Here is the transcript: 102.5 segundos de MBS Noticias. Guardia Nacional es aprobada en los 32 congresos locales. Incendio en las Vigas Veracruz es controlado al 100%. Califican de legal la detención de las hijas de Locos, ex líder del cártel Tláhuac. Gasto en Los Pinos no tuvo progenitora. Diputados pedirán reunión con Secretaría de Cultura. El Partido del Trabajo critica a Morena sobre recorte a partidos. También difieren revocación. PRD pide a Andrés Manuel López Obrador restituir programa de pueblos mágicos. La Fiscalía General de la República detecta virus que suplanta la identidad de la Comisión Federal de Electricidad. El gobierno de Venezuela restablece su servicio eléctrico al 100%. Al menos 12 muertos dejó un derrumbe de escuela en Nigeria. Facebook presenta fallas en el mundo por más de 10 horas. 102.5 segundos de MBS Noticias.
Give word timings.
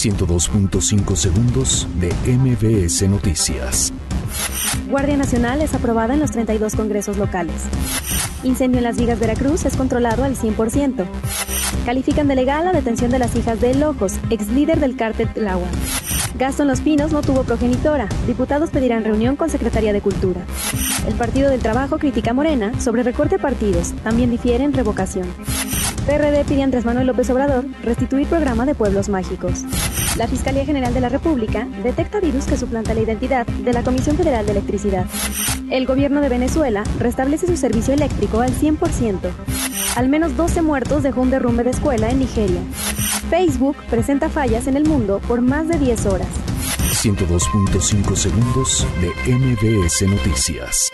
102.5 0.00 1.14
segundos 1.14 1.86
de 1.96 2.08
MBS 2.26 3.06
Noticias. 3.06 3.92
Guardia 4.88 5.18
Nacional 5.18 5.60
es 5.60 5.74
aprobada 5.74 6.14
en 6.14 6.20
los 6.20 6.30
32 6.30 6.74
congresos 6.74 7.18
locales. 7.18 7.64
Incendio 8.42 8.78
en 8.78 8.84
las 8.84 8.96
Vigas 8.96 9.20
Veracruz 9.20 9.66
es 9.66 9.76
controlado 9.76 10.24
al 10.24 10.36
100%. 10.36 11.04
Califican 11.84 12.28
de 12.28 12.34
legal 12.34 12.64
la 12.64 12.72
detención 12.72 13.10
de 13.10 13.18
las 13.18 13.36
hijas 13.36 13.60
de 13.60 13.74
Locos, 13.74 14.14
ex 14.30 14.48
líder 14.48 14.80
del 14.80 14.96
cártel 14.96 15.28
Tláhuac. 15.34 15.68
Gasto 16.38 16.62
en 16.62 16.68
Los 16.68 16.80
Pinos 16.80 17.12
no 17.12 17.20
tuvo 17.20 17.44
progenitora. 17.44 18.08
Diputados 18.26 18.70
pedirán 18.70 19.04
reunión 19.04 19.36
con 19.36 19.50
Secretaría 19.50 19.92
de 19.92 20.00
Cultura. 20.00 20.40
El 21.06 21.14
Partido 21.14 21.50
del 21.50 21.60
Trabajo 21.60 21.98
critica 21.98 22.30
a 22.30 22.34
Morena 22.34 22.80
sobre 22.80 23.02
recorte 23.02 23.34
a 23.34 23.38
partidos. 23.38 23.92
También 24.02 24.30
difieren 24.30 24.72
revocación. 24.72 25.26
PRD 26.10 26.44
pide 26.44 26.62
a 26.62 26.64
Andrés 26.64 26.84
Manuel 26.84 27.06
López 27.06 27.30
Obrador 27.30 27.64
restituir 27.84 28.26
programa 28.26 28.66
de 28.66 28.74
pueblos 28.74 29.08
mágicos. 29.08 29.62
La 30.16 30.26
Fiscalía 30.26 30.64
General 30.64 30.92
de 30.92 31.00
la 31.00 31.08
República 31.08 31.68
detecta 31.84 32.18
virus 32.18 32.46
que 32.46 32.56
suplanta 32.56 32.94
la 32.94 33.02
identidad 33.02 33.46
de 33.46 33.72
la 33.72 33.84
Comisión 33.84 34.16
Federal 34.16 34.44
de 34.44 34.50
Electricidad. 34.50 35.06
El 35.70 35.86
gobierno 35.86 36.20
de 36.20 36.28
Venezuela 36.28 36.82
restablece 36.98 37.46
su 37.46 37.56
servicio 37.56 37.94
eléctrico 37.94 38.40
al 38.40 38.50
100%. 38.50 39.20
Al 39.94 40.08
menos 40.08 40.36
12 40.36 40.62
muertos 40.62 41.04
dejó 41.04 41.20
un 41.20 41.30
derrumbe 41.30 41.62
de 41.62 41.70
escuela 41.70 42.10
en 42.10 42.18
Nigeria. 42.18 42.60
Facebook 43.30 43.76
presenta 43.88 44.28
fallas 44.28 44.66
en 44.66 44.76
el 44.76 44.88
mundo 44.88 45.20
por 45.28 45.42
más 45.42 45.68
de 45.68 45.78
10 45.78 46.06
horas. 46.06 46.28
102.5 47.04 48.16
segundos 48.16 48.84
de 49.00 49.32
MBS 49.32 50.02
Noticias. 50.08 50.90